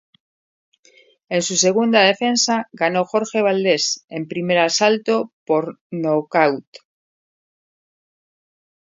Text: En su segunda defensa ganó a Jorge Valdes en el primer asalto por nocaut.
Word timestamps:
En 1.29 1.43
su 1.43 1.55
segunda 1.57 2.01
defensa 2.01 2.67
ganó 2.71 3.01
a 3.01 3.05
Jorge 3.05 3.43
Valdes 3.43 4.03
en 4.09 4.23
el 4.23 4.27
primer 4.27 4.57
asalto 4.57 5.31
por 5.45 5.79
nocaut. 5.91 6.65